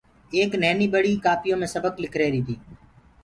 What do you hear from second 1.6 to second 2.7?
مي سبڪُ لک ريهريٚ تيٚ